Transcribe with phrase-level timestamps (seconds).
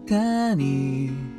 [0.00, 1.33] かに。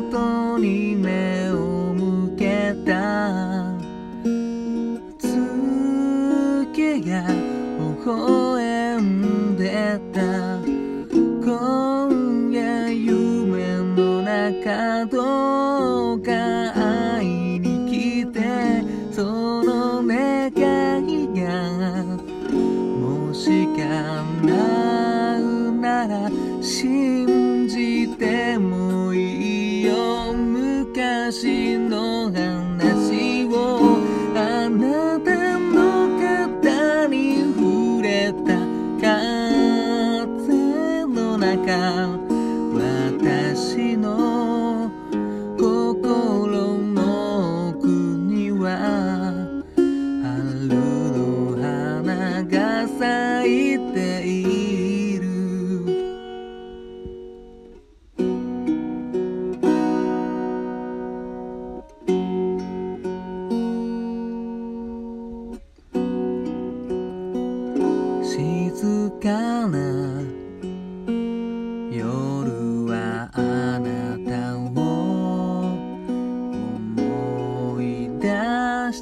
[0.00, 1.23] 元にね。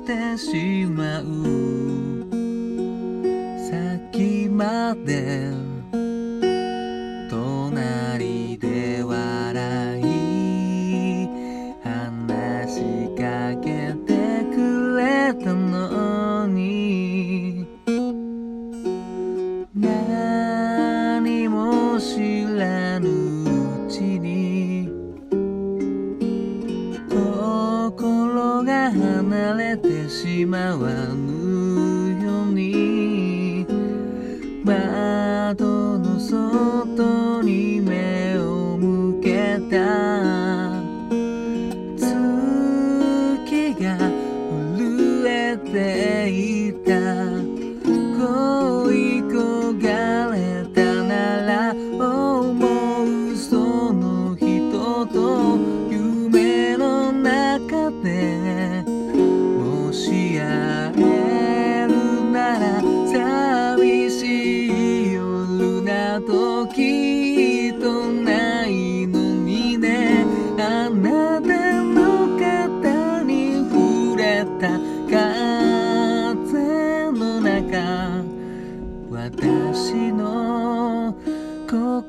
[0.02, 1.24] してしまう。
[3.70, 5.62] 先まで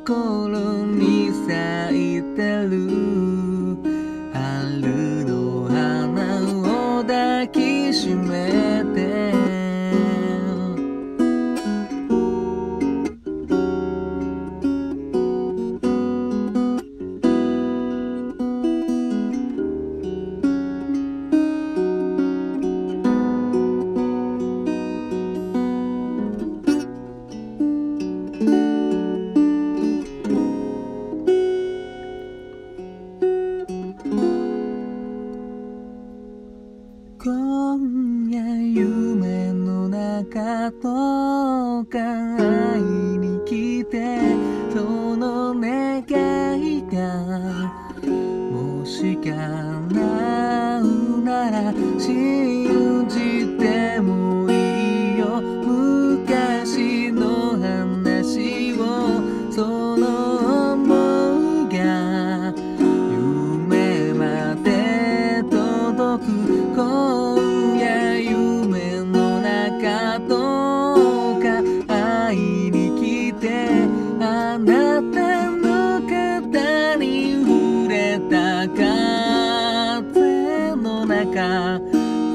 [0.04, 0.43] go.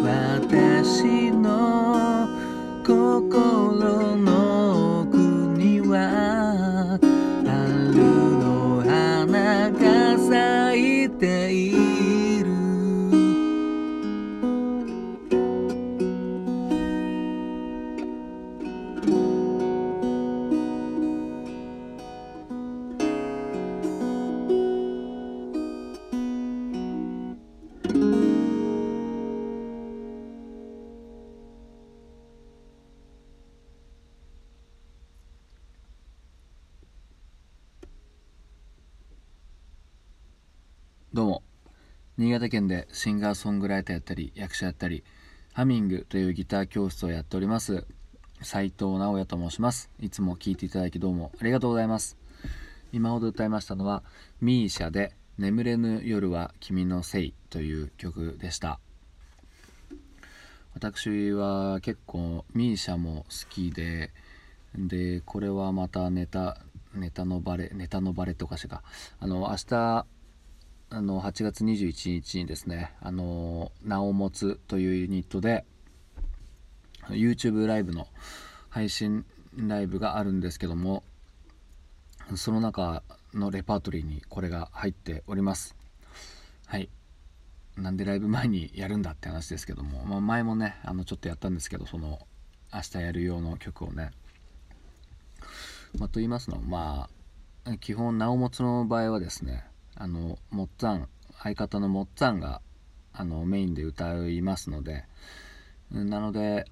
[0.08, 2.26] 私の
[2.82, 4.37] 心の
[41.18, 41.42] どうも。
[42.16, 45.02] 新潟県でシンガーソングライターやったり役者やったり
[45.52, 47.84] ハミングというギター教室をやっております。
[48.40, 49.90] 斉藤直也と申します。
[49.98, 52.16] いつも聴いていただきどうもありがとうございます。
[52.92, 54.04] 今ほど歌いましたのは
[54.40, 58.78] ミーシャで眠れぬ夜は君のせいという曲でした。
[60.72, 64.12] 私は結構ミーシャも好きで
[64.76, 66.58] でこれはまたネタ
[66.94, 68.84] ネタのバレネタのバレとかしか。
[69.18, 70.06] あの明日
[70.90, 75.66] あの8月21日にですね「あの名を持つ」というユニットで
[77.08, 78.08] YouTube ライブの
[78.70, 79.26] 配信
[79.56, 81.04] ライブがあるんですけども
[82.36, 83.02] その中
[83.34, 85.74] のレパートリーにこれが入っております。
[86.66, 86.90] はい。
[87.76, 92.26] なんでライブ前にやるんだって話ですけども、まあ、前もねあのちょっとやったんですけどその
[92.74, 94.10] 明日やる用の曲をね。
[95.98, 97.08] まあ、と言いますのはま
[97.64, 99.64] あ基本名を持つの場合はですね
[99.98, 101.08] あのもっつぁん
[101.42, 102.60] 相方のもっつぁんが
[103.12, 105.04] あのメインで歌いますので
[105.90, 106.66] なので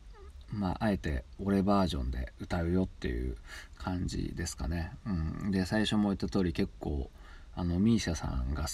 [0.52, 3.36] まああえて俺バージョンで歌うよっていう
[3.78, 7.10] 感じですかね、うん、で最初も言った通り結構
[7.54, 8.68] あの misia さんが好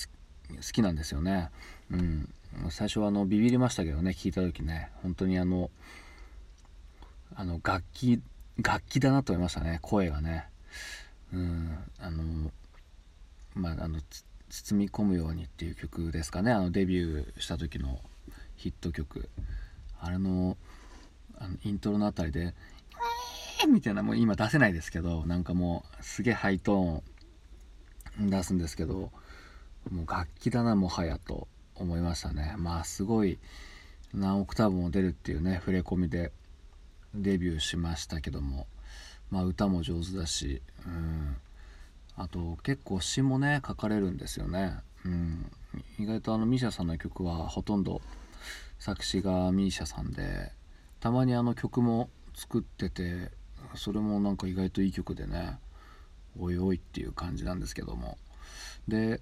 [0.72, 1.50] きなんですよね、
[1.90, 2.28] うん、
[2.70, 4.90] 最初はあのビビりましたけどね聞いた時ね。
[5.02, 5.70] 本当にあの
[7.34, 8.20] あの楽器
[8.58, 10.46] 楽器だなと思いましたね声がね。
[11.32, 11.78] うん。
[11.98, 12.50] あの
[13.54, 14.00] まああの
[14.52, 16.52] 包み込むようにっていう曲ですかね。
[16.52, 17.98] あのデビューした時の
[18.56, 19.30] ヒット曲。
[19.98, 20.58] あれの
[21.38, 22.54] あのイントロのあたりで
[23.66, 29.10] 「みたいなもう今出せないですけどなんかもうすげえハイトーン出すんですけど
[29.90, 32.54] もう楽器だなもはやと思いましたね。
[32.58, 33.38] まあすごい
[34.12, 36.30] 何オクターブも出るっていうね触れ込みで
[37.14, 38.66] デビューしましたけども、
[39.30, 41.36] まあ、歌も上手だし、うん、
[42.16, 44.74] あと結構詩もね書かれるんですよね、
[45.04, 45.50] うん、
[45.98, 48.00] 意外とあの misia さんの曲はほとんど
[48.78, 50.52] 作詞が misia さんで
[51.00, 53.30] たまにあの曲も作ってて
[53.74, 55.58] それもなんか意外といい曲でね
[56.38, 58.16] おいおいっていう感じなんですけども。
[58.88, 59.20] で、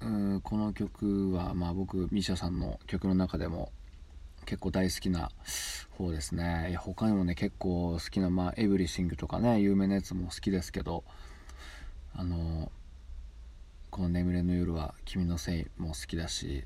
[0.00, 3.72] うん、この曲はまあ僕 misia さんの曲の中でも
[4.44, 5.30] 結構大好きな
[5.90, 6.68] 方ですね。
[6.70, 11.04] いや他にもね結構好きなまあエブリシングとかね有名なやつも好きですけど
[12.16, 12.70] あの
[13.90, 16.64] この「眠れの夜は君のせい」も好きだし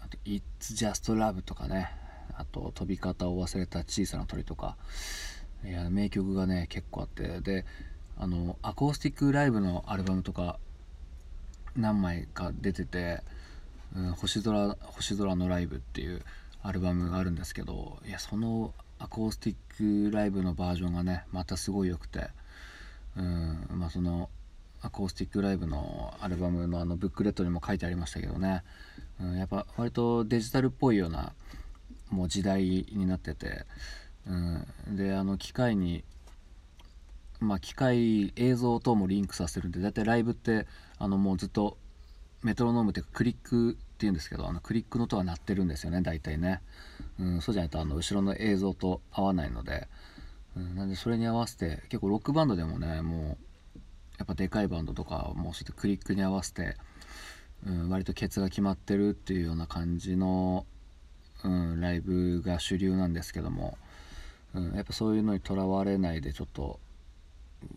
[0.00, 1.90] あと「It's Just Love」とかね
[2.34, 4.76] あと「飛び方を忘れた小さな鳥」とか
[5.64, 7.64] いや名曲がね結構あってで
[8.16, 10.58] あのアコースティックライブのアルバムとか
[11.76, 13.22] 何枚か出てて
[13.94, 16.22] 「うん、星空星空のライブ」っていう
[16.62, 22.28] アルバムがあるんですけどいやそのアコースティックライブのバージョンがねまたすごい良くて
[23.16, 24.30] うんまあその
[24.84, 28.62] アコースティックライブのアルバムのあのブックレットにも書いてありましたけどね、
[29.20, 31.32] うん、やっぱ割とデジタルっぽいような
[32.10, 33.64] もう時代になってて、
[34.28, 34.30] う
[34.90, 36.04] ん、であの機械に
[37.40, 40.66] まあ機械映像ともリンクさせるんで大体ライブって
[40.98, 41.78] あのもうずっと
[42.42, 46.60] メトロノームっていうかクリックっていうんですけどあのクリックの音が鳴ってるんですよね大体ね、
[47.18, 49.88] うん、そうじゃないとあの後ろの映像と合わないので、
[50.56, 53.53] うん、なんでそれに合わせて結構ロックバンドでもねもう
[54.18, 56.76] やっぱでかいバンドとかもうそうやってクリックに合わせて、
[57.66, 60.66] うん、割とケツが決まってるっていうような感じの、
[61.42, 63.76] うん、ライブが主流なんですけども、
[64.54, 66.78] うん、やっぱそういうのにとらわれないでちょっと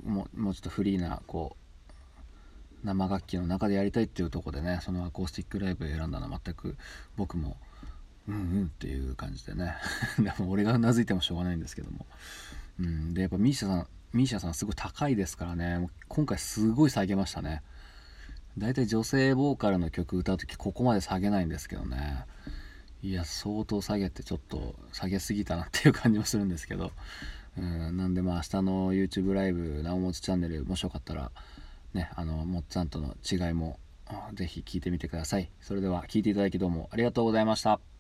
[0.06, 6.77] もうもうちょっとフリーなこう生楽器の中でやりたいっていうとこでねそのアコースティックライブを選んだのは全く
[7.15, 7.58] 僕も
[8.28, 9.76] うんうんっていう感じでね。
[10.20, 12.06] でも俺がうなずいてもしょうがないんですけども、
[12.80, 15.90] うん、でやっぱミーシャさんミーシャさんすごい高いですからね。
[16.08, 17.62] 今回すごい下げましたね。
[18.58, 22.26] 大体女性ボーカルの曲歌う時ここまで下げないんですけどね。
[23.04, 26.92] いや相当下げてちょっと下げすぎたなっていう感じもするんですけど、
[27.58, 31.32] うん、なんでまあ明日の YouTube ライブなおもちチャンネルもしよかったら
[31.94, 33.80] ね、あのモッツァンとの違いも
[34.34, 35.50] ぜひ聞いてみてください。
[35.62, 37.97] それでは聞いていただきどうもありがとうございました。